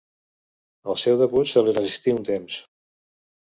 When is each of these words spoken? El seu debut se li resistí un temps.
El 0.93 0.97
seu 1.03 1.21
debut 1.21 1.51
se 1.53 1.65
li 1.67 1.77
resistí 1.77 2.17
un 2.19 2.29
temps. 2.33 2.61